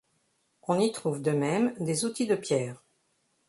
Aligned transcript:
On 0.63 0.79
y 0.79 0.91
trouve 0.91 1.21
de 1.21 1.29
même 1.29 1.75
des 1.79 2.05
outils 2.05 2.25
de 2.25 2.33
pierre. 2.33 2.83